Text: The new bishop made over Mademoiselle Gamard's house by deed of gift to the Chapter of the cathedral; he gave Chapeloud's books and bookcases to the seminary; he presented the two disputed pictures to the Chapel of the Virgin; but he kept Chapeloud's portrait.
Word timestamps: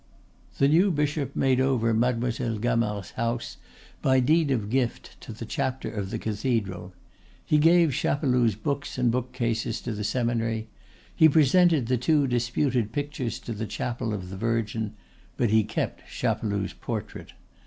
The 0.57 0.67
new 0.67 0.89
bishop 0.89 1.35
made 1.35 1.59
over 1.61 1.93
Mademoiselle 1.93 2.57
Gamard's 2.57 3.11
house 3.11 3.57
by 4.01 4.19
deed 4.19 4.49
of 4.49 4.71
gift 4.71 5.15
to 5.21 5.31
the 5.31 5.45
Chapter 5.45 5.91
of 5.91 6.09
the 6.09 6.17
cathedral; 6.17 6.91
he 7.45 7.59
gave 7.59 7.93
Chapeloud's 7.93 8.55
books 8.55 8.97
and 8.97 9.11
bookcases 9.11 9.79
to 9.81 9.93
the 9.93 10.03
seminary; 10.03 10.67
he 11.15 11.29
presented 11.29 11.85
the 11.85 11.97
two 11.97 12.25
disputed 12.25 12.91
pictures 12.91 13.37
to 13.41 13.53
the 13.53 13.67
Chapel 13.67 14.11
of 14.11 14.31
the 14.31 14.37
Virgin; 14.37 14.95
but 15.37 15.51
he 15.51 15.63
kept 15.63 16.09
Chapeloud's 16.09 16.73
portrait. 16.73 17.33